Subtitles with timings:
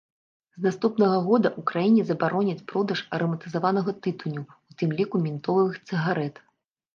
[0.59, 4.43] З наступнага года ў краіне забароняць продаж араматызаванага тытуню,
[4.73, 6.35] у тым ліку ментолавых цыгарэт.